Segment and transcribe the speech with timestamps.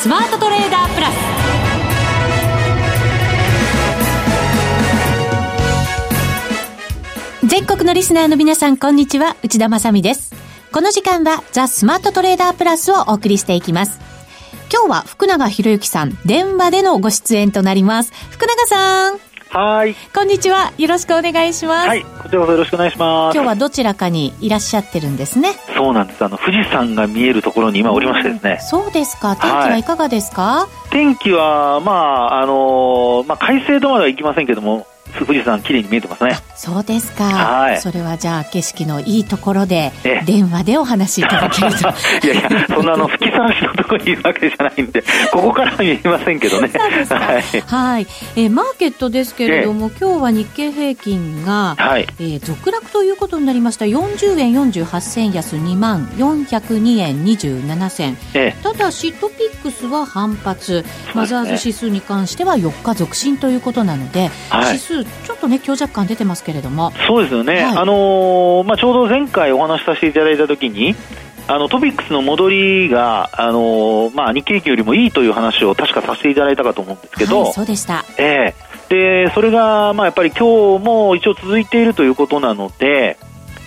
[0.00, 1.10] スマートトレーダープラ
[7.42, 9.36] ス全国のリスナーの皆さん、こんにちは。
[9.42, 10.34] 内田まさです。
[10.72, 14.00] この時間は、ザ・スマートトレーダープラスをお送りしていきます。
[14.72, 18.10] 今日は福永博之さん、電話でのご出演となります。
[18.30, 19.29] 福永さん。
[19.52, 19.96] はい。
[20.14, 20.72] こんにちは。
[20.78, 21.88] よろしくお願いします。
[21.88, 22.02] はい。
[22.02, 23.34] こちらこそよろしくお願いします。
[23.34, 25.54] 今日はどちらかにいらっしゃってるんですね。
[25.76, 26.24] そうなんです。
[26.24, 28.58] あの、富士山が見えるところに今おりましてですね。
[28.60, 29.34] そうですか。
[29.34, 36.38] 天気はいかがですか、はい、天気は、まあ、あのー、まあ、快晴とまでは行きませんけども、富士山綺麗に見えてますね。
[36.54, 37.24] そうですか。
[37.24, 37.80] はい。
[37.80, 39.92] それはじゃあ景色のいいところで、
[40.26, 41.88] 電話でお話しいただけると。
[42.26, 45.02] いやいや、そんなあの、吹きさらしのところにいるわけじゃないんで、
[45.32, 46.70] ここからは見えませんけどね。
[47.08, 47.60] はい。
[47.66, 52.06] はい、えー、マーケットですけれども、えー、今日は日経平均が、はい。
[52.18, 53.84] えー、続落ということになりました。
[53.84, 58.18] 40円48銭安2万402円27銭。
[58.34, 60.84] えー、ただし、トピックスは反発。
[61.14, 66.92] マザーズ指数に関しては4日続伸ということなので、はい、指数ちょっとね、強弱感出てますけれども。
[67.06, 67.62] そうですよね。
[67.62, 70.94] はい、あのー、まあ、ちょうど前回お話しさせていただいたときに、
[71.48, 78.04] あのトピックスの戻りが、あのー、まあ、日経平均よりもいいという話を確かさせていただいたかと思うんですけど、はい、そうでした。
[78.18, 83.18] ええー、で、それが、まあ、やっぱり今日も一応続いているということなので、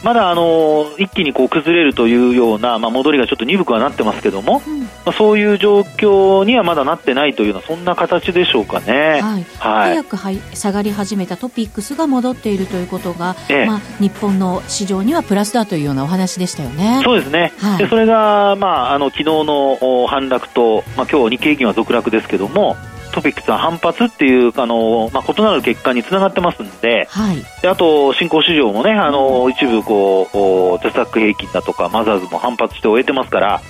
[0.04, 9.44] まだあの一気にこう崩れるというような、まあ、戻りがちょっと鈍くはなってますけども、うん、まあ、そういう状況にはまだなってないというようなそんな形でしょうかね、はい。
[9.60, 17.02] はい、早くはい下がり始めたトピックスが戻っているということが、ええ、まあ、日本の市場にはプラスだというようなお話でしたよね。
[17.04, 22.76] そうですね、はい、でそれが、まあ、あの昨日の反落と、まあ、今日日経平均は続落ですけども
[23.14, 33.62] トピックスは反発っていうあの、まあ、異なる結果につながってますんで,はい、であと新興市場もねあの一部こうジャスタック平均だとかマザーズも反発して終えてますから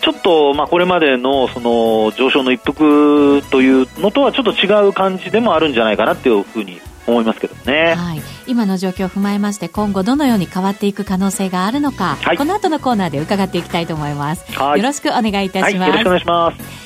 [0.00, 16.85] ちょっと、まあ、これまでのその上昇の一服というのとはちょっと違う感じでもあるんじゃないかなっていうふうに思いますけどね、はい、今の状況を踏まえまして今後どのように変わっていく可能性があるのか、はい、この後のコーナーで伺っていきたいと思います、よろしくお願いいたします、よろしくお願いします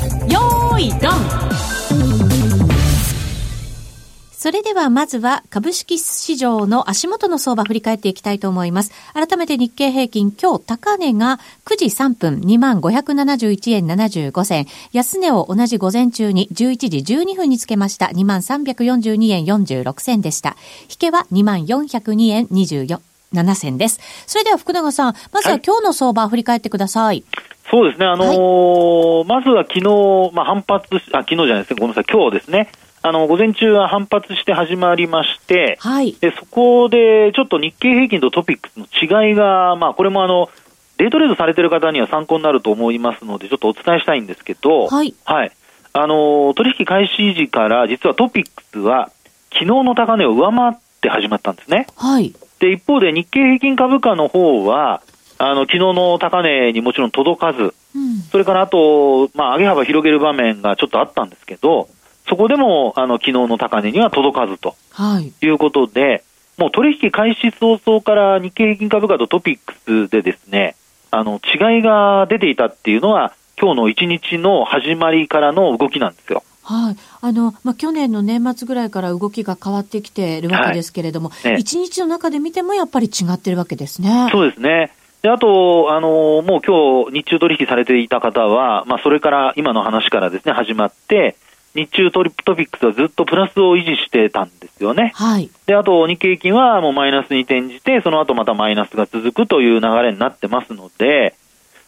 [4.41, 8.91] それではまずは株式市場の足元の相場振り返っていきたいと思います。
[9.13, 14.65] 改めて日経平均今日高値が9時3分2万571円75銭。
[14.93, 20.55] 安値を同じ午前中に11時12分につけました2万342円46銭でした。
[20.89, 22.99] 引けは2万402円24
[23.35, 23.99] 7銭です。
[24.25, 27.05] それでは福永さん、まずは今日の相場振り返ってください。
[27.05, 27.23] はい
[27.71, 32.69] そうですね、あのーはい、まずは昨日、まあ、反発あ、昨日じゃないですね、ごめんなさい、今日ですね、
[33.03, 36.15] あの、午前中は反発して始まりまして、はい。
[36.19, 40.49] で、そこで、ちょっと日経平均とトピックスの違いが、まあ、これもあの、
[40.97, 45.15] デイトレードされてる方には参考になると思いますので、ちょっとお伝えしたいんですけど、はい。
[45.25, 45.51] はい。
[45.93, 49.11] あの、取引開始時から、実はトピックスは、
[49.51, 51.87] 昨日の高値を上回って始まったんですね。
[51.95, 52.33] はい。
[52.59, 55.01] で、一方で日経平均株価の方は、
[55.39, 61.89] あの、昨日の高値にもちろん届かず、うん、それからあと、まあ、上げ幅広げる場面がちょっとあったんですけど、
[62.31, 64.77] そこでも、あの、昨日の高値には届かずと。
[64.91, 65.33] はい。
[65.45, 66.23] いうことで、
[66.57, 69.73] もう取引開始早々から日経平均株価とトピック
[70.07, 70.77] スでですね、
[71.11, 76.41] あの、違いが出ていたっていうのは、今日の一日の始まりからの動きなんですよ。
[76.63, 76.95] はい。
[77.19, 84.29] あの、まあ、去年の年末ぐらいから動きが変わってきているわけですけれども、はいね、一日の中で見てもやっぱり違ってるわけですね。
[84.31, 84.93] そうですね。
[85.21, 91.35] で、あと、あの、もう今日日中取引されていた方は、まあ、それから今の話からですね、始まって、
[91.73, 95.13] 日中トリトピックスはずっとプラスを維持してたんですよね。
[95.15, 95.49] はい。
[95.65, 101.35] で、あと日経平均はもうマイナスに転じて、その後またマイナスが続くという流れになってますので、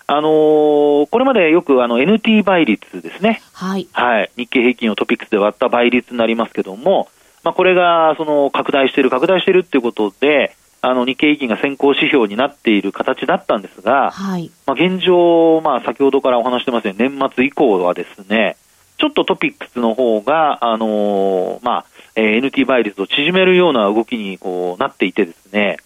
[0.07, 3.41] あのー、これまでよくあの NT 倍率ですね。
[3.53, 3.87] はい。
[3.93, 4.31] はい。
[4.37, 7.09] 日経平均をトピックスで割った倍率になりますけども、
[7.43, 14.51] まあこれがその拡大している、拡大しているっていうことで、あの日経平均が先行指標になっている形だったんですが、はい。
[14.65, 18.57] まあ現状、まあ先ほどからお話してますように年末以降はですね、
[18.97, 21.85] ちょっとトピックスの方が、あのー、まあ、
[22.15, 25.77] えー、NT 倍率を縮めるような動きにこうなっていてですね、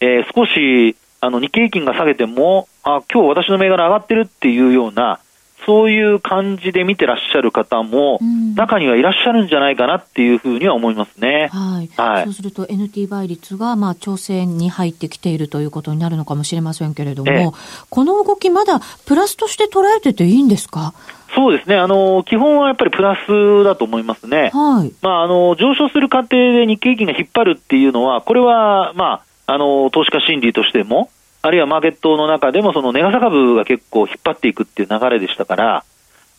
[0.00, 5.20] えー、少し、あの、日経平均が下げても、あ、今日私の銘柄上がってるっていうような、
[5.64, 8.20] そういう感じで見てらっしゃる方も、
[8.54, 11.48] 中にはいらっしゃるんじゃないかなっていうふうには思いますね。
[11.52, 11.90] はい。
[11.96, 17.50] はい、そうすると NT 倍率が、まあ、調整に入ってきているということになるのかもしれませんけれども、ええ、
[17.90, 20.92] この動きまだプラスとして捉えてていいんですか？
[21.34, 21.76] そうですね。
[21.76, 24.50] あの、基本はやっぱりプラスだと思いますね。
[24.54, 24.92] はい。
[25.02, 31.10] まあ、あの、上昇する過程で日経平均が引っ張るっていうのは、これは、まあ、あの、投資家心理としても、
[31.46, 35.84] あるいはマーケットの中でも、その値傘株が結構引っ張っていくっていう流れでしたから、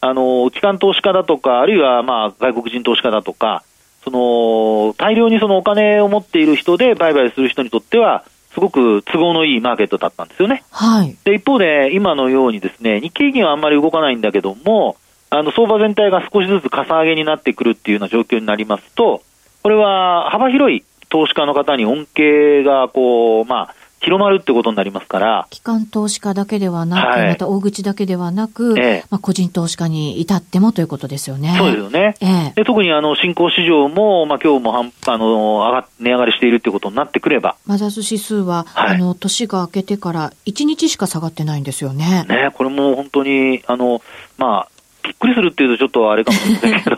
[0.01, 3.63] あの、機関投資家だとか、あるいは、まあ、外国人投資家だとか、
[4.03, 8.23] その、大量にそのお金を持っている人で売買する人にとっては、
[8.53, 10.63] すごく都合のいいマーケットだったんですよね。
[10.71, 11.15] はい。
[11.23, 14.97] で、一方で、今のようにですね、日経平均はあんまり動かないんだけども、
[15.29, 19.21] あの、相場全体が少しずつかさ上げになってくるっていうような状況になりますと、
[19.61, 25.47] これは幅広い投資家の方に恩恵が、こう、まあ、広まるってことになりますから。
[25.49, 31.55] 機関投資家だけではなく、はい、また大口だけではなく、ええ、まあ、個人投資家に至ってもということですよね。
[31.57, 32.15] そうですよね。
[32.21, 37.55] え、で特にあの新興市場も、まあ、今日もあの上が値上がりしているってことになってくれば。
[37.65, 42.25] マザーズ指数は、はい、あの年が明けてから1日しか下がってないんですよね。
[42.27, 44.01] ね、これも本当に、あの、
[44.37, 44.69] まあ、
[45.07, 46.97] びっくりするっていうとちょっとあれかもしれないけど、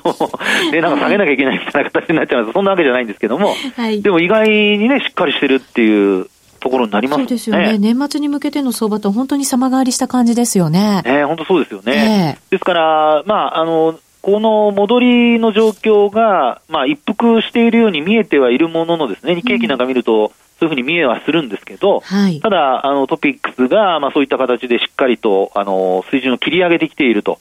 [0.71, 2.53] で、 なんか下げなきゃいけないみたいな形になっちゃいます。
[2.53, 6.27] そんなわけじゃないんですけども、はい、でも意外にね、しっかりしてるっていう
[6.59, 7.77] ところになります、ね、そうですよね。
[7.77, 11.01] 年末に向けての相場と本当に様変わりした感じですよね。
[11.03, 12.37] ね本当そうですよね。
[12.37, 27.39] えー、ですから、まあ、あの、この戻りの状況が、まあ、一服しているように見えてはいるもののですね、日経平均なんか見ると、そういうふうに見えはするんですけど、はい、ただ、あの、トピックスが、まあ、そういった形でしっかりと、あの、水準を切り上げてきていると。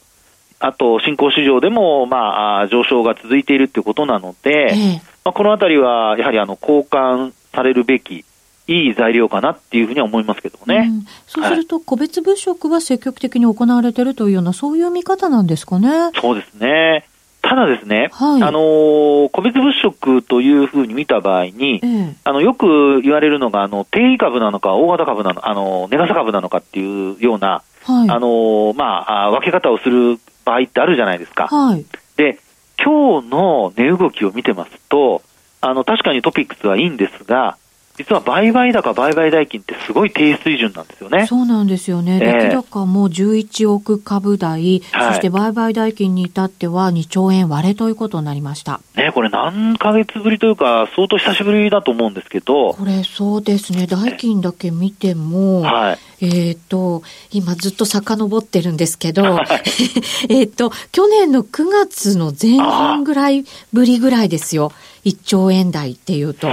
[0.61, 4.95] あと、新興市場でも、まあ、上昇が続いているということなので、えー、
[5.25, 8.25] まあ、このあたりは、やはり、あの、交換されるべき、
[8.69, 10.91] いい材料かなっていうふうには思いますけどね。
[10.91, 15.89] うん、そうすると、個別物色は積極的に行われているというような、そういう見方なんですかね？
[16.21, 17.07] そうですね。
[17.41, 31.47] ただですね、はい、あのー、個別物色というふうに見た場合に、ええ、あの、よく言われるのが、あの、定位株なのか、大型株なのか、あの、値傘株なのかっていうような、はい、あのー、まあ、分け方をする場合ってあるじゃないですか。
[31.47, 31.87] はい、
[32.17, 32.39] で、
[32.83, 35.23] 今日の値動きを見てますと、
[35.63, 37.57] あの、確かにトピックスはいいんですが、
[37.99, 41.27] 実は売買高、売買代金ってすごい低水準なんですよね。
[41.27, 42.21] そうなんですよね。
[42.21, 48.81] 出来高も11億株台、はい、そして売買代金に至っては2兆円割れということになりました。
[48.95, 52.75] ね、これ何ヶ月ぶりというか、相当久しぶりだと思うんですけど。
[52.75, 57.03] これそうですね、代金だけ見ても、はい、えっ、ー、と、
[57.33, 59.47] 今ずっと遡ってるんですけど、はい、
[60.33, 64.71] えっと、去年の9月の前半ぐらいぶりぐらいですよ。
[65.05, 66.49] 1兆円台っていうと。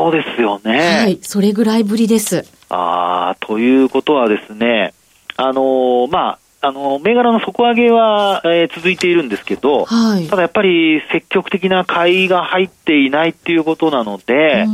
[0.00, 0.78] そうですよね。
[0.78, 2.46] はい、それぐらいぶりです。
[2.70, 4.94] ああ、ということはですね、
[5.36, 14.64] あのー、まあ、あの、銘柄の底上げは、えー、続いているんですけど、はい、ただやっぱり積極的な買いが入っていないっていうことなので、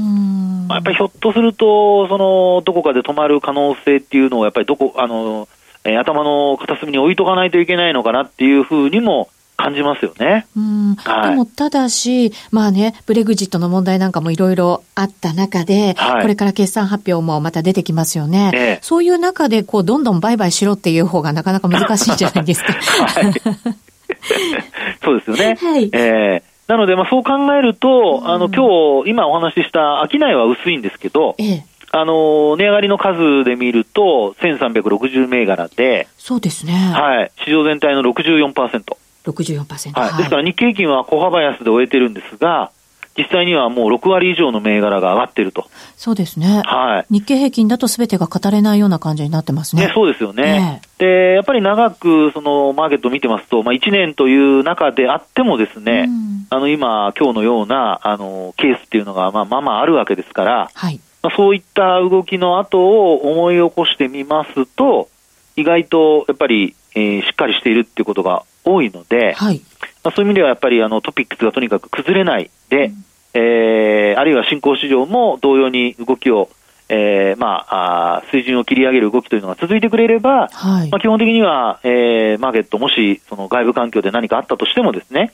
[0.68, 5.48] まあ、やっぱりひょっとすると、その、どこかで止まる可能性っていうのを、やっぱりどこ、あの、
[5.82, 10.46] えー、頭の片隅に置いとかないといけないのかなっていうふうにも感じますよね。
[10.56, 10.94] うん。
[10.96, 18.50] はい、でも、ただし、まあね、ブレグジットの問題なんかもいろいろあった中で、はい、これから決算発表もまた出てきますよね。
[18.54, 22.72] ええ、そういう中で、こう、どんどん売買しろっていう方がなかなか難しいじゃないですか。
[22.72, 23.32] はい、
[25.02, 25.58] そうですよね。
[25.60, 25.90] はい。
[25.92, 36.72] えーなので、まあ、そう考えると、あの、今日、今お話しした商いは薄いんですけど、ええ、あの、値上がりの数で見ると、1360銘柄で、そうですね。
[36.72, 37.30] はい。
[37.44, 38.96] 市場全体の64%。
[39.26, 39.98] 64%。
[39.98, 40.16] はい。
[40.16, 42.70] ですから日経平均は小幅安で終えてるんですが、
[43.16, 45.66] 実際にはもう6割以上の銘柄が上がっていると。
[45.96, 46.62] そうですね。
[46.66, 47.14] はい。
[47.14, 49.86] 日経平均だと全てが語れないような感じになってますね。
[49.86, 50.82] ねそうですよね。
[50.98, 61.00] で、やっぱり長くそのマーケットを見てますと、まあ1年という中であってもですね、うん、あの今、今日のようなあのケースっていうのがまあまあまああるわけですから、はい。
[61.22, 65.08] まあ、そういった動きの後を思い起こしてみますと、
[65.56, 69.62] 意外とやっぱり、えー、しっかりしているっていうことが多いので、はい、
[70.04, 73.04] まあ、そういう意味ではやっぱりあのトピックスがとにかく崩れないで、うん、
[73.34, 76.50] えー、あるいは新興市場も同様に動きを、
[76.88, 85.32] えー、まあ、あ水準を切り上げる動きというのが続いてくれれば、はい、まあ、基本的には、えー、マーケットもしその外部環境で何かあったとしてもですね、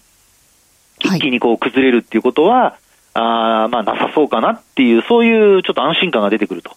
[1.00, 2.76] 一気にこう崩れるっていうことは、
[3.14, 6.74] あまあ、なさそうかなっていう、そういうちょっと安心感が出てくると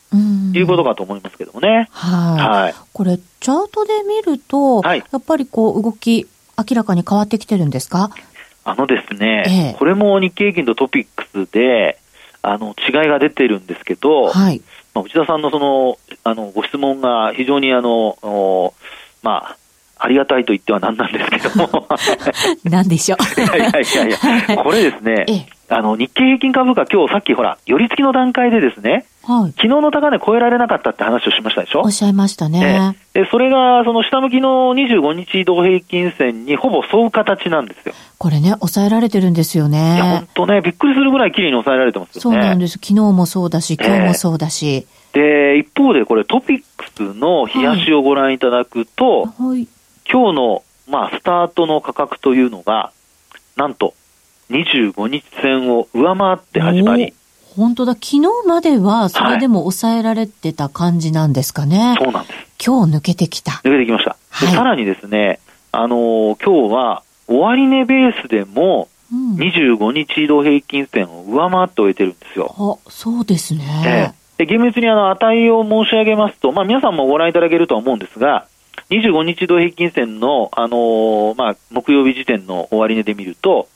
[0.53, 1.87] いうことかと思いますけどもね。
[1.91, 2.63] はい。
[2.63, 8.09] はい、これ、チャートで見ると、はい、やっぱりこう、動き、明らかに変わってきてるんですか？
[8.63, 11.99] あのですね、ええ、これも日経平均とトピックスで、
[12.41, 14.61] あの、違いが出てるんですけど、はい。
[14.93, 18.73] まあ、内田さんのその、あの、ご質問が非常にあの、
[19.21, 19.57] まあ、
[19.97, 21.87] ありがたいと言ってはなんなんですけども。
[22.65, 23.41] なんでしょう？
[23.41, 31.81] いやいやいやいや、これですね、 あの、日経平均株価今日さっきほら、寄り付きの段階でですね、はい、昨日の高値超えられなかったって話をしましたでしょ？
[31.81, 32.93] おっしゃいましたね。
[33.13, 37.95] えでそれが、その下向きの25日移動平均線にほぼ沿う形なんですよ。
[38.17, 39.95] これね、抑えられてるんですよね。
[39.95, 42.21] いや、本当ね、びっくりするぐらい綺麗に抑えられてますよね。
[42.21, 42.73] そうなんです。
[42.73, 44.85] 昨日もそうだし、今日もそうだし。
[45.13, 49.67] えー、で、一方でこれトピックスの冷やしをご覧いただくと、はい、
[50.11, 52.91] 今日の、まあ、スタートの価格というのが、
[53.55, 53.93] なんと、
[54.51, 57.13] 25日線を上回って始まり、
[57.55, 61.79] 本当だ、昨日まではそれでも抑えられてた感じなんですかね。
[61.79, 62.65] はい、そうなんです。
[62.65, 63.53] 今日抜けてきた。
[63.63, 64.17] 抜けてきました。
[64.29, 65.39] はい、さらにですね、
[65.71, 72.53] あのー、今日は終値ベースでも、25日移動平均線を上回って終えてるんですよ。
[72.57, 73.63] あ、そうですね。
[73.85, 78.47] えー、で厳密にあの値を申し上げますと、まあ、皆さんもご覧いただけるとは思うんですが、
[78.89, 83.67] 25日移動平均線の、あのー、まあ、木曜日時点の終値で見ると、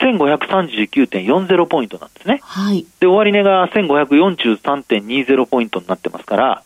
[0.00, 2.40] 1539.40ポイントなんですね。
[2.42, 2.86] はい。
[3.00, 6.62] で、終値が1543.20ポイントになってますから、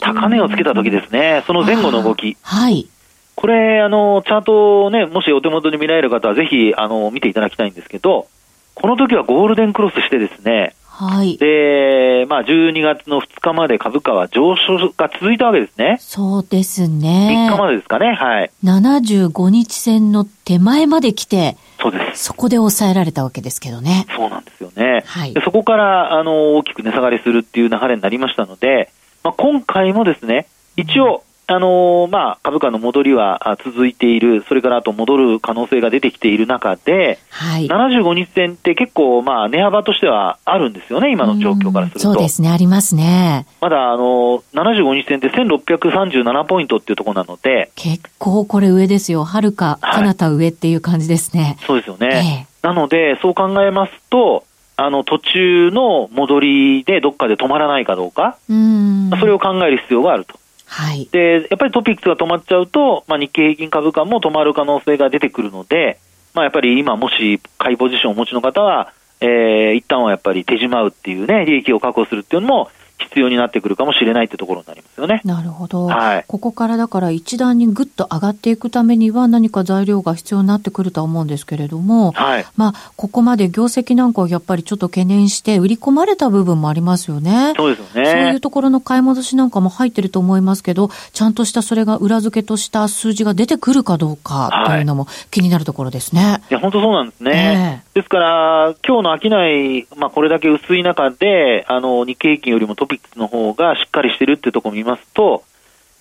[0.00, 2.36] 高値をつけた時ですね、うん、その前後の動き。
[2.42, 2.88] はい。
[3.34, 8.26] これ、あの、チャートをね、もしお手元に見られる方はぜひ、あの、見ていただきたいんですけど、
[8.74, 11.38] この時はゴールデンクロスしてですね、はい。
[11.38, 15.96] で、まあ、12月の2日まで株価は上昇が続いたわけですね。
[16.00, 17.48] そうですね。
[17.48, 18.50] 3日までですかね、はい。
[18.62, 22.24] 75日線の手前まで来て、そうです。
[22.24, 24.06] そこで抑えられたわけですけどね。
[24.14, 25.02] そうなんですよね。
[25.06, 25.34] はい。
[25.42, 28.92] そこから、あの、大きく値下がりするっていう流れになりましたので、
[29.24, 30.46] まあ、今回もですね、
[30.76, 42.00] 一応、あのー、まあ、株価の戻りは続いている、それからあと戻る可能性が出てきている中で、はい、75日線って結構、まあ、値幅としてはあるんですよね、今の状況からすると。
[42.00, 43.46] そうですね、ありますね。
[43.60, 49.24] まだ、あのー、75日線って1637ポイントっていうところなので、結構これ上ですよ。
[49.24, 51.56] はるか、彼方上っていう感じですね。
[51.66, 52.46] そうですよね。
[52.62, 54.44] えー、なので、そう考えますと、
[54.76, 60.41] あの、途中の戻りでどっかで止まらないかどうか、うんそれを考える必要があると。
[60.74, 61.06] はい。
[61.12, 65.98] で、やっぱりトピックスが止まっちゃうと、まあ、日経平均株価も止まる可能性が出てくるので、
[66.32, 72.70] まあ、やっぱり今もし買いポジションをお持ちの方は、えー、一旦はやっぱり手締まうっていうね、利益を確保するっていうのも、
[73.02, 75.20] 必要になってくるかもしれないってところになりますよね。
[75.24, 75.86] なるほど。
[75.86, 76.24] はい。
[76.26, 82.46] ここからだから一段にぐっと上がっていくためには何か材料が必要になってくるとは思うんですけれども、はい。
[82.56, 87.54] まあ、ここまで業績なんかをやっぱりちょっと懸念して売り込まれた部分もありますよね。
[87.56, 88.10] そうですよね。
[88.10, 96.22] そういうところの買い戻しなんかも入ってると思いますけど、ちゃんとしたそれが裏付けとした数字が出てくるかどうかというのも気になるところですね。
[96.22, 97.82] はい、いや、本当そうなんですね。
[97.86, 105.44] えー、ですから、今日の商い、まあ、これだけ薄い中で、あの、日経平均よりもトピックスの方がしっかりしてるっていうところを見ますと、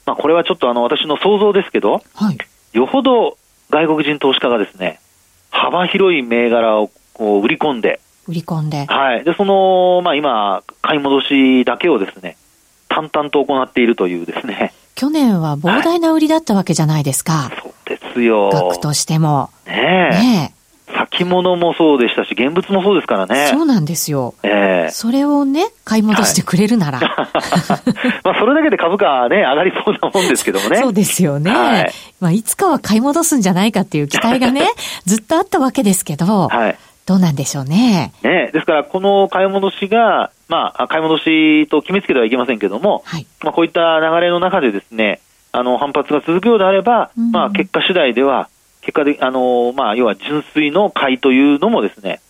[0.05, 2.37] まあ、これはちょっとあの私の想像ですけど、はい、
[2.73, 3.37] よほど
[3.69, 4.99] 外国人投資家がですね、
[5.49, 8.85] 幅広い銘柄をこう売り込んで、売り込んで。
[8.85, 9.23] はい。
[9.23, 12.37] で、その、まあ今、買い戻しだけをですね、
[12.87, 14.73] 淡々と行っているというですね。
[14.95, 17.33] 去年は膨大な売りだったわけじゃないですか。
[17.33, 18.49] はい、そうですよ。
[18.51, 19.49] 額としても。
[19.65, 20.15] ねえ。
[20.15, 20.60] ねえ。
[21.21, 23.47] 先物もそうでしたし、現物もそうですからね。
[23.51, 24.33] そうなんですよ。
[24.43, 26.99] ええー、それをね、買い戻してくれるなら。
[26.99, 27.09] はい、
[28.25, 30.77] まあ、それだけで株価ね、上がりそうなもんですけどもね。
[30.77, 31.51] そうですよね。
[31.51, 31.91] はい。
[32.19, 34.67] まあ、いつかは買い戻すんじゃないかっていう期待がね、
[35.05, 36.75] ずっとあったわけですけど、はい。
[37.05, 38.13] どうなんでしょうね。
[38.23, 43.25] ね、ですから、この買い戻しが、まあ、買い戻しと決めつけてはいけませんけども、はい。
[43.43, 45.19] まあ、こういった流れの中でですね、
[45.51, 48.49] あの、反発が続くようであれば、うんまあ、結果次第では、
[48.81, 52.21] 結果で、あの、まあ、要は純粋の買いというのもですね、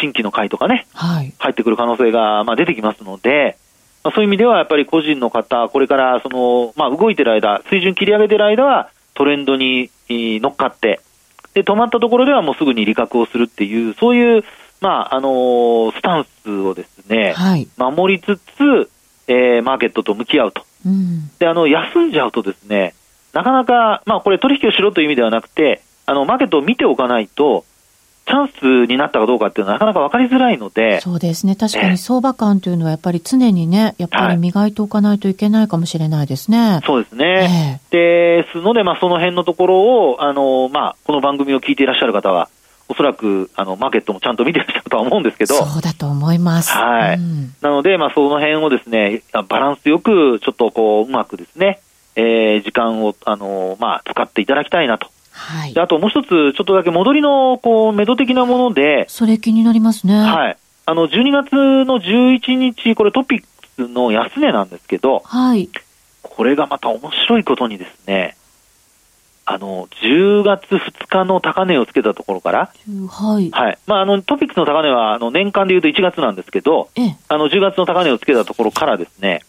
[0.00, 1.32] 新規の買いとかね、はい。
[1.38, 3.56] 入ってくる可能性が、まあ、出てきますので、
[4.02, 11.00] まあ、そういう意味ではやっぱり個人の方、これからその、まあ、動いてる間、水準切り上げてる間はトレンドにえー乗っかって、
[11.54, 14.44] で、止まったところではもうすぐに利確をするっていう、そういう、
[14.80, 17.68] まあ、あのースタンスをですね、はい。
[17.76, 18.90] 守りつつ、
[19.28, 20.64] えーマーケットと向き合うと。
[20.86, 21.30] うん。
[21.38, 22.94] で、あの、休んじゃうとですね、
[23.32, 27.64] なかなか、まあ、これ取引をしろという意味ではなくて、あの、マーケットを見ておかないと、
[28.26, 31.54] チャンスになったかどうかっていうのはなかなか分かりづらいので、そうですね。
[31.54, 36.80] 確かええに相場感というのはやっぱり常にね、やっぱり磨いておかないといけないかもしれないですね。
[36.84, 37.80] そうですね。
[37.90, 42.48] ですので、まあ、その辺のところを、あの、まあ、この番組を聞いていらっしゃる方は、
[42.88, 46.72] おそらく、あの、マーケットもちゃんと見てらっしゃるとは思うんですけど、そうだと思います。
[46.72, 51.80] はいうんなので、まあ、その辺をですね、バランスよく、ちょっとこう、うまくですね、
[52.16, 55.08] えー時間を、あの、まあ、使っていただきたいなと。
[55.40, 55.80] はいで。
[55.80, 60.14] あともう一つ、ちょっとだけ戻りの、こう、目処的なもので、それ気になりますね。
[60.14, 60.56] はい。
[60.86, 65.68] あの、12月の11日、これトピックスの安値なんですけど、はい。
[66.22, 68.36] これがまた面白いことにですね、
[69.46, 72.70] あの、10月2日の高値をつけたところから、
[73.08, 73.50] はい。
[73.50, 73.78] はい。
[73.86, 77.16] まあ、あの、トピックスの高値は、あの、年間で言うと1月なんですけど、ええ。
[77.28, 79.40] あの、10月の高値をつけたところからですね、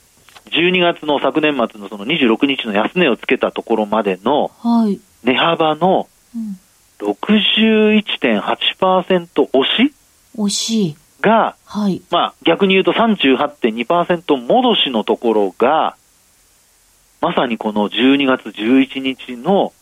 [0.48, 5.00] 12月の昨年末のその26日の安値をつけたところまでのはい。
[5.24, 6.60] 値幅のうん
[7.02, 9.94] 61.8%押し
[10.38, 10.96] 惜しい。
[11.22, 12.02] が、はい。
[12.10, 15.98] まあ、逆に言うと38.2%戻しのところが、
[17.22, 19.74] まさにこの12月11日の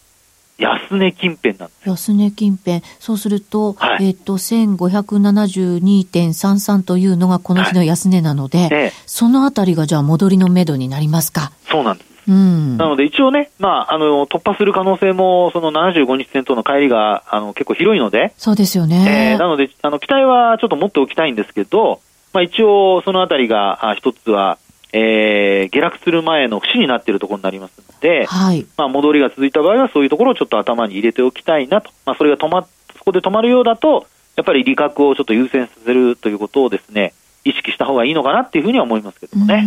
[0.60, 1.90] 安値近辺なんです。
[1.90, 2.82] 安値近辺。
[3.00, 11.52] そうすると、はいえっと、1572.33というのがこの日の安値なので、ええ、そのあたりがじゃあ戻りの目処になりますか。
[11.70, 12.10] そうなんです。
[12.28, 12.78] うん。
[12.78, 19.34] なので一応ね、まあ、あの、突破する可能性も、その75日線との乖離が、あの、結構広いので、そうですよえね。
[19.36, 22.02] ーなので、あの、期待はちょっと持っておきたいんですけど、
[22.34, 24.60] まあ一応、そのあたりが、あ一つは、
[24.92, 28.66] えー下落する前の節になっているところになりますので、はい。
[28.78, 31.92] まあ戻りが続いた場合はそういうところをちょっと頭に入れておきたいなと。
[32.06, 37.14] まあそれが止まっ、そこで止まるようだと、やっぱり利確をちょっと優先させるということをですね、
[37.46, 39.66] 意識した方がいいのかなっていうふうには思いますけどもね。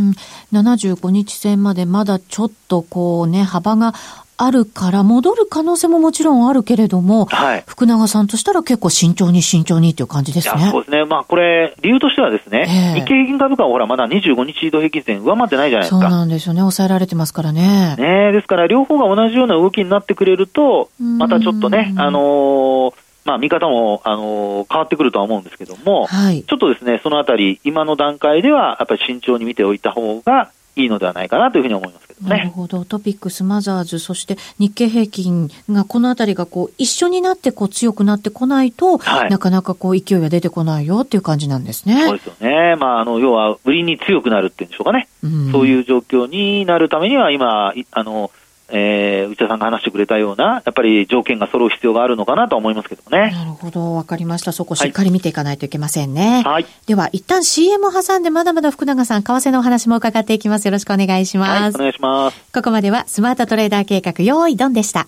[0.53, 3.95] うん、75日線までまだちょっとこうね、幅が
[4.37, 7.65] あるから、戻る可能性ももちろんあるけれども、はい。
[7.67, 10.69] 福永さんとしたら結構慎重に慎重にっていう感じですね。
[10.71, 11.05] そうですね。
[11.05, 16.11] まあこれ、理由としてはですね、ええ日経平均株価はほらまだ25日移動平均線上回ってないじゃないですそうか。
[16.11, 16.61] なんですよね。
[16.61, 17.95] 抑えられてますからね。
[17.99, 26.43] ねえですから両方が同じような動きになってくれると、うんまたちょっとね、あのーまあ見方も、あのー変わってくるとは思うんですけども、はい。
[26.43, 32.51] ちょっとですね、そのあたり、今の段階では、やっぱり慎重に見ておいた方がいいのではないかなというふうに思いますけどなるね。
[32.51, 32.85] ほど。
[32.85, 42.07] トピックス、マザーズ、そして日経平均がこのあたりがこう一緒になってこう強くなってこないと、はいなかなかこう勢いが出てこないよっていう感じなんですね。
[42.07, 42.77] そうですよね。
[42.77, 45.09] まあ、あの、要は、売りに強くなるっていうんでしょうかね。
[45.23, 48.31] うんそういう状況になるためには、今、いあの、
[48.75, 53.31] えー内田さんが話してくれたような、やっぱり条件が揃う必要があるのかなとは思いますけどもね。
[53.31, 53.95] なるほど。
[53.95, 54.53] わかりました。
[54.53, 56.43] そこしっかり見ていかないといけませんね。
[56.45, 56.67] はい。
[56.87, 60.65] では、一旦 CM を挟んでまだまだ福永さん、為替のお話も伺っていきます。
[60.65, 61.75] よろしくお願いしはい、ます。
[61.77, 62.37] お願いします。
[62.53, 65.07] ここまではスマートトレーダー計画、用意ドンでした。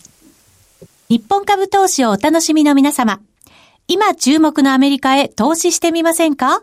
[1.08, 3.20] 日本株投資をお楽しみの皆様。
[3.88, 6.62] 今注目のアメリカへ投資してみませんか？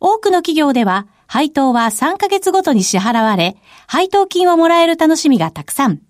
[0.00, 6.00] 多くの企業では、配当は3ヶ月ごとに支払われ、配当金をもらえる楽しみがたくさん。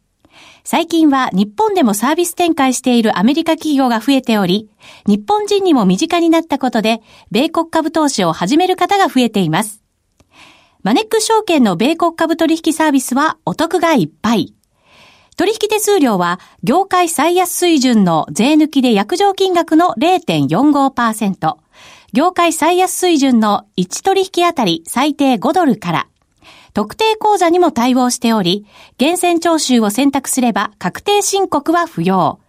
[0.64, 4.70] 最近は日本でもサービス展開しているアメリカ企業が増えており、
[5.06, 9.82] 日本人にも身近になったことで、米国株投資を始める方が増えています。
[10.82, 14.54] マネック証券の米国株取引サービスはお得がいっぱい。
[15.36, 21.56] 取引手数料は業界最安水準の税抜きで約定金額の0.45%。
[22.12, 26.06] 業界最安水準の1取引あたり最低5ドルから。
[26.72, 28.66] 特定口座にも対応しており、
[28.98, 32.40] 厳選徴収を選択すれば確定申告は不要。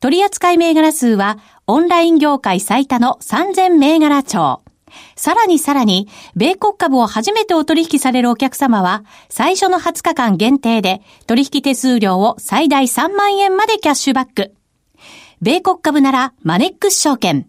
[0.00, 4.62] 取扱銘柄数はオンライン業界最多の3000銘柄帳。
[5.16, 14.54] さらにさらに、米国株を初めてお取引されるお客様は、最初の20日間限定で、取引手数料を最大3万円までキャッシュバック。
[15.40, 17.48] 米国株なら、マネックス証券。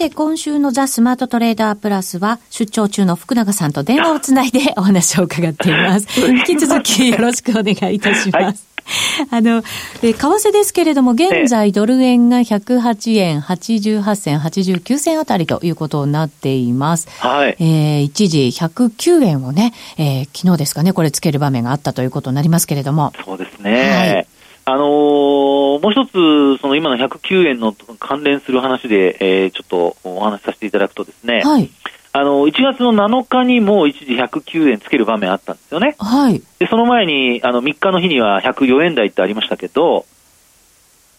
[0.00, 6.06] て、今週のザ・スマートトレーダープラスは、出張中の福永さんと電話をつないでお話を伺っています。
[6.26, 8.44] 引き続きよろしくお願いいたします。
[8.44, 8.56] はい
[9.30, 9.62] あの、
[10.00, 17.06] 為替ですけれども、現在ドル円が108円88銭、89銭あたりということになっています。
[17.20, 17.56] はい。
[17.60, 23.12] えー、一時109円をね、えー、昨日ですかね、これつける場面があったということになりますけれども。
[23.24, 24.14] そうですね。
[24.14, 24.26] はい
[24.64, 31.70] あのー、もう一つ、その今の109円の関連する話で、えー、ちょっとお話しさせていただくとですね、はい、
[32.12, 35.94] あの、1月の7日にも一時109円つける場面あったんですよね。
[35.98, 36.42] はい。
[36.58, 40.06] で、その前に、あの、3日の日には104円台ってありましたけど、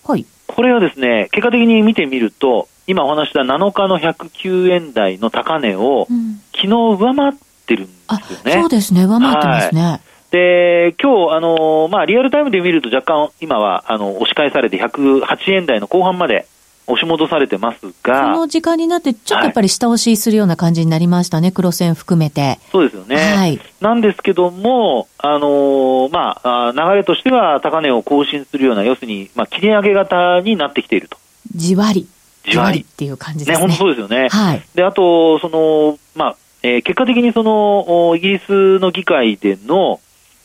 [0.06, 0.26] はい。
[0.48, 7.34] これはですね、結果的に見てみると、今お話した7日の109円台の高値を、うん、昨日上回っ
[7.66, 8.52] てるんですよね。
[8.54, 9.82] そうですね、上回ってますね。
[9.82, 16.48] はいで、今日、あのまあ、リアルタイムで見ると若干今は、あの、押し返されて108円台の後半まで
[16.88, 18.34] 押し戻されてますが。
[18.34, 22.60] この時間になって、ちょっとやっぱり下押しするような感じになりましたね、はい、黒線含めて。
[22.72, 23.16] そうですよね。
[23.16, 23.60] はい。
[23.82, 31.18] なんですけども、あのまあ、流れとしては高値を更新するような、要するに、まあ、切り上げ型になってきていると。
[31.54, 32.08] じわり。
[32.50, 32.82] じわり。
[32.82, 33.68] っていう感じですね。
[33.68, 34.30] ね、本当そうですよね。
[34.30, 34.62] はい。
[34.76, 40.00] で、あと、その、まあ、えー、結果的にその、イギリスの議会での、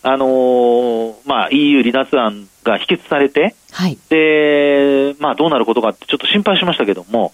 [0.09, 7.33] あのー、まあ、EU 離脱案が否決されて、はい、で、まあ、どうなることかってちょっと心配しましたけども、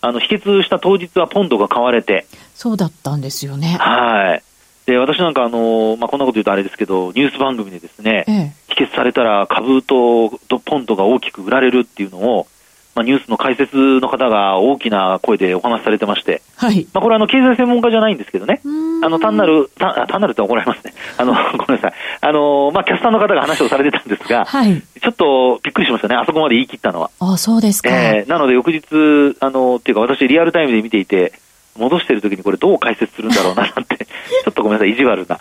[0.00, 2.26] あの、否決した当日はポンドが買われて。
[2.54, 3.76] そうだったんですよね。
[3.78, 4.42] はい。
[4.86, 12.46] で、私なんかあの、まあ、こんなこと言うとあれですけど、ニュース番組でですね、ええ、否決されたら株とポンドが大きく売られるっていうのを、
[12.94, 16.86] まあ、ニュースの解説の方が大きな声でお話しされてまして、はい。
[16.94, 18.62] まあ、これはあの、経済専門家じゃないんですけどね、
[19.02, 20.94] あの、単なる、単なるって怒られますね。
[21.18, 21.92] あの、 ごめんなさい。
[22.20, 24.82] あの、まあ、キャスターの方が話をされてたんですが、はい。
[25.00, 27.10] ちょっとびっくりしましたね、あそこまで言い切ったのは。
[27.20, 27.90] あそうですか。
[27.90, 31.32] えー、なので翌日、あの、っていうか私リアルタイムで見ていて、
[31.78, 35.38] 戻してるときにこれどう解説するんだろうななんて、 ちょっとごめんなさい、意地悪な。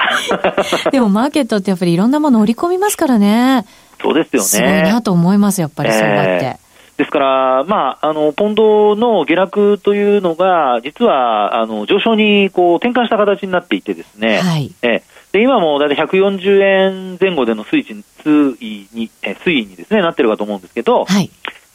[0.92, 3.66] でもマーケットってやっぱりいろんなもの売り込みますからね。
[4.02, 4.48] そうですよね。
[4.48, 6.65] すごいなと思います、やっぱりそうやって。
[6.98, 14.40] えーですから、まあ、あの、ポンドの下落というのが、実は、あの、上昇に、こう、転換した形になっていてですね。
[14.40, 14.74] はい。
[14.82, 15.04] え
[15.34, 21.30] で、今もだいたい140円前後での推移推移に、え推移にですね、なってるかと思うんですけど、はい。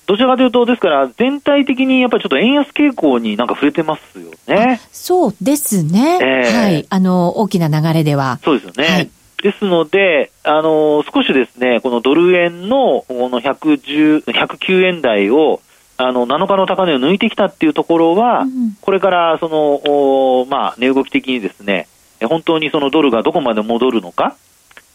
[0.06, 4.80] どちらかというと、ですから、全体的にやっぱりちょっと円安傾向になんか触れてますよね。
[4.90, 6.18] そうですね。
[6.22, 6.86] えー、はい。
[6.88, 8.40] あの、大きな流れでは。
[8.42, 8.88] そうですよね。
[8.90, 9.10] はい
[9.42, 15.60] ですので、あの少しですね、このドル円のこの110 109円台を、
[15.96, 21.88] あの7日の高値を抜いてきたっていうところは、うん、これからその、まあ、値動き的にですね、
[22.22, 24.36] 本当にそのドルがどこまで戻るのか、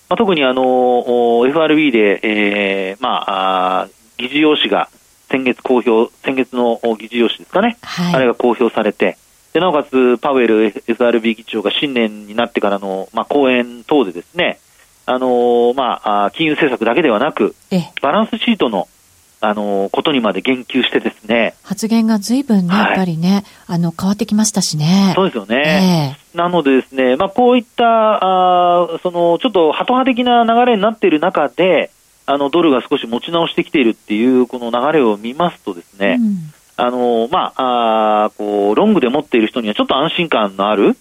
[0.10, 4.90] まあ、特にあの FRB で、えー、まあ、あ議事要旨が
[5.30, 9.18] 先月公表、先月の議事要旨ですかね、はい、あれが公表されて、
[9.56, 14.60] でなおかつ、パウエル FRB 議長が新年になってからの、まあ、講演等でですね、
[15.06, 17.56] あのー、まあ、金融政策だけではなく、
[18.02, 18.90] バランスシートの、
[19.40, 21.54] あのー、ことにまで言及してですね。
[21.64, 25.14] 発言が随分ね、やっぱりね、あの、変わってきましたしね。
[25.16, 26.18] そうですよね。
[26.34, 31.92] えー、なのでですね、まあ、こういった、あその、ちょっとハト派的な流れになっている中で、
[32.26, 40.98] あの、ドルが少し持ち直してきているっていう、この流れを見ますとですね、うんあのまあ、あこうロングで持っている人にはちょっと安心感のある、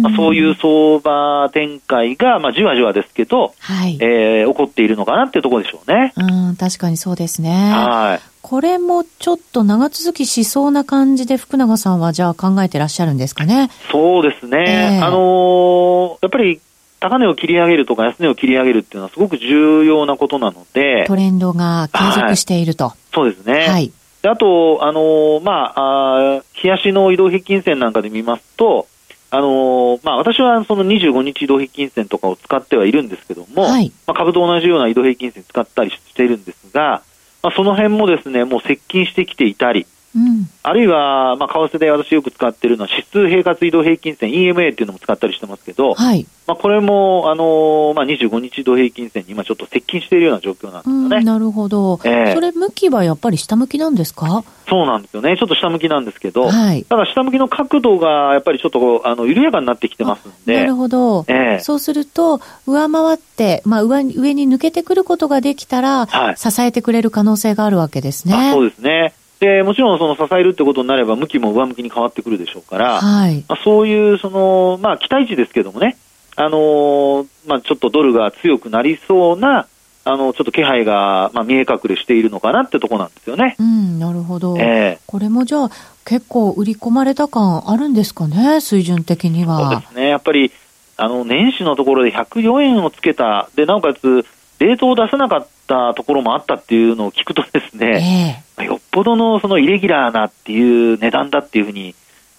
[0.00, 6.12] まあ、そういう相場展開が、まあ、じわじわですけど、はいえー、起こっているのかなっていうところでしょうね。
[6.16, 7.50] うん、確かにそうですね。
[7.72, 8.28] はい。
[8.42, 13.70] これもちょっと長続きしそうな感じで福永さんはじゃあ考えてらっしゃるんですかね？
[13.92, 14.98] そうですね。
[14.98, 16.60] えー、あのー、やっぱり
[16.98, 21.04] 高値を切り上げるとか安値を切り上げるっていうのはすごく重要なことなので。
[21.06, 22.86] トレンドが継続していると。
[22.86, 23.68] はい、そうですね。
[23.68, 23.92] はい。
[24.22, 28.86] であと、あのー、まあ、あ日足の移動平均線なんかで見ますと、
[29.30, 37.02] あのー、まあ、私はその25日移動平均線とかを使ってはいるんですけども、はい、まあ、株と同じような移動平均線使ったりしているんですが、
[37.42, 51.24] まあ、その辺もですね、もう接近してきていたり、うん、あるいは、まあ、為替で私よく使っているのは、指数平滑移動平均線、EMA っていうのも使ったりしてますけど、はい、まあ、これも、あのー、まあ、25日移動平均線に今ちょっと接近しているような状況なんですよね。
[51.24, 54.44] なるほど、えー、それ、向きはやっぱり下向きなんですか？
[54.68, 55.36] そうなんですよね。
[55.36, 60.56] ちょっと下向きなんですけど、はい、ただ下向きの角度がやっぱりちょっとあの緩やかになってきてますんで。
[60.56, 61.24] なるほど。
[61.28, 68.50] えー、そうすると、上回って、まあ上、上に抜けてくることができたら、はい、支えてくれる可能性があるわけですね。
[68.52, 69.14] そうですね。
[69.42, 75.96] で、もちろんその支えるってことになれば、向きも上向きに変わってくるでしょうから、はい、まあ、そういう、その、まあ、期待値ですけどもね、
[76.36, 79.66] あのー、まあ、ちょっとドルが強くなりそうな、
[80.04, 83.56] あの、ちょっと気配が、まあ、見え隠れしているのかなってとこなんですよね。
[83.58, 84.56] うん、なるほど。
[84.58, 85.70] えー、これもじゃあ、
[86.04, 89.72] 結構売り込まれた感あるんですかね、水準的には。
[89.72, 90.08] そうですね。
[90.08, 90.52] やっぱり、
[90.96, 94.24] あの、年始のところで104円をつけた、で、なおかつ、
[94.62, 101.94] 冷凍を出せなかったところもあったっていうのを聞くとですね、えー、よっぽどのそのイレギュラーなっていう値段だっていうふうに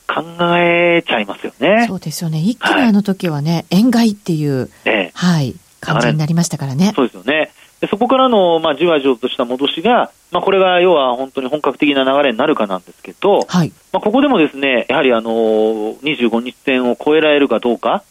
[0.07, 0.23] 考
[0.57, 1.85] えちゃいますよね。
[1.87, 2.39] そうですよね。
[2.39, 6.93] 一気にあの時はね、はい、円買いっていう、えー、はい、感じになりましたからね。
[6.95, 7.51] そうですよね。
[7.81, 18.03] でそこからの、まあ、じわじわとした戻しが、まあ、これが要は本当に本格的な流れになるかなんですけど、はい、まあ、ここでもですね、やはりあの25日線を超えられるかどうか、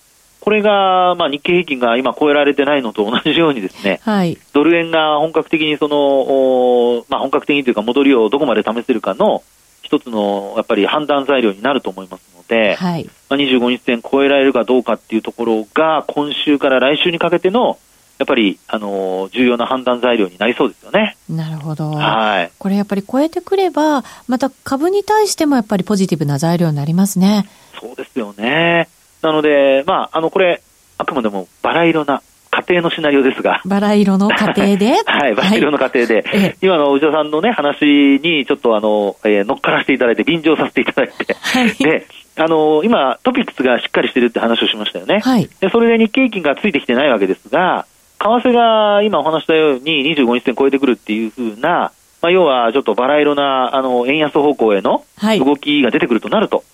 [0.42, 9.44] これが、まあ、日経平均が今超えられてないのと同じようにですね、はい、ドル円が本格的にその、まあ、本格的にというか戻りをどこまで試せるかの
[9.82, 17.78] 一つのやっぱり判断材料になると思いますので、はい、まあ、25日線超えられるかどうかっていうところが今週から来週にかけての
[18.18, 21.16] やっぱり、あの重要な判断材料になりそうですよね。
[21.28, 21.90] なるほど。
[21.90, 22.52] はい。
[22.56, 27.48] これやっぱり超えてくれば、また株に対してもやっぱりポジティブな材料になりますね。
[27.80, 28.88] そうですよね。
[29.22, 30.60] なので、まあ、あの、これ、
[30.98, 33.62] あくまでもバラ色な家庭のシナリオですが。
[33.64, 35.02] バラ色の家庭で？
[35.06, 36.24] はい、バラ色の家庭で。
[36.26, 41.34] はい、今の内田さんのね、話にちょっとあの、えー、乗っからせていただいて、便乗させていただいて。
[41.34, 42.06] はい、で、
[42.36, 45.20] あの、今、トピックスがしっかりしてるって話をしましたよね。
[45.20, 45.48] はい。
[45.60, 47.86] で、それで日経平均がついてきてないわけですが、
[48.18, 55.04] 為替が今お話したように25日線超えてくるっていうふうな、まあ、要はちょっとバラ色な、あの、円安方向への
[55.38, 56.64] 動きが出てくるとなると、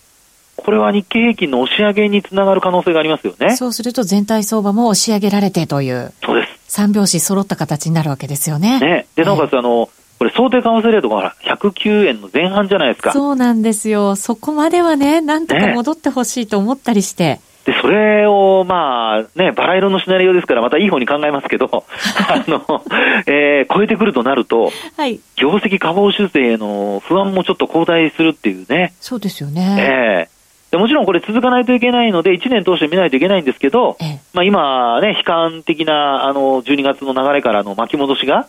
[0.58, 3.56] これは日経平均の押し上げにつながる可能性がありますよね。
[3.56, 6.12] そうすると全体相場も押し上げられてという。
[6.24, 6.58] そうです。
[6.68, 8.80] 三拍子揃った形になるわけですよね。
[8.80, 9.06] ね。
[9.14, 13.12] で、なおかつ、あの、これ想定為替レートが109円の前半じゃないですか。
[13.12, 14.16] そうなんですよ。
[14.16, 17.40] そこまではね、なんとか戻ってほしいと思ったりして。
[17.64, 21.68] で、それを、まあ、ね、バラ色のシナリオですから、またいい方に考えますけど、
[22.28, 22.82] あの、
[23.26, 25.20] えー、超えてくるとなると、はい。
[25.36, 28.94] 業績下方修正への不安もちょっと後退するっていうね。
[29.00, 29.76] そうですよね。
[29.78, 30.37] ええー
[30.70, 33.96] でもちろんこれ続かないといけないので、1年通して見ないといけないんですけど、
[34.34, 38.48] まあ、今ね、悲観的なあの12月の流れからの巻き戻しが、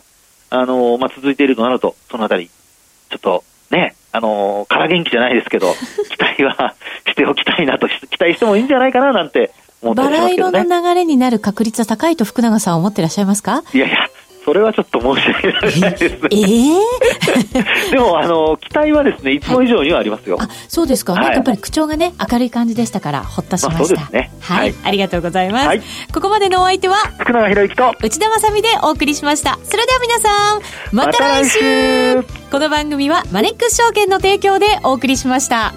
[0.50, 5.72] あのまあ、続いているとなると、そのあたり、ちょっとね、あの空元気じゃないですけど、
[6.10, 6.74] 期待は
[7.08, 13.62] しておきたいなと、期待してもいいんじゃないかななんて思ってますけど、ね、バラ色の流れになる確率は高いと福永さんは思ってらっしゃいますか？
[13.72, 14.08] いやいや、
[14.50, 15.96] それはちょっと申し訳ないですね。
[16.32, 20.38] えー、 でも、あの、期待はですね、いつも以上にはありますよ。
[20.40, 21.12] あ、そうですか。
[21.12, 23.78] はい、なんかやっぱり口調がね、明るい感じでしたから、ほっとしました。
[23.78, 24.58] まあ、そうですね、はい。
[24.58, 24.74] はい。
[24.82, 25.66] ありがとうございます。
[25.68, 25.82] はい、
[26.12, 29.56] ここまでのお相手は、福永博之と、内田まさみでお送りしました。
[29.62, 30.60] それでは皆さん、
[30.90, 35.72] また来週ま、この番組は、マネックス証券の提供でお送りしました。